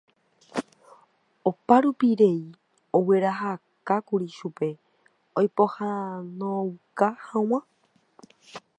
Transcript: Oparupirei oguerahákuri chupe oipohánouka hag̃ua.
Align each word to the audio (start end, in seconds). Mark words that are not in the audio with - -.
Oparupirei 1.49 2.41
oguerahákuri 2.97 4.27
chupe 4.37 4.69
oipohánouka 5.39 7.07
hag̃ua. 7.27 7.59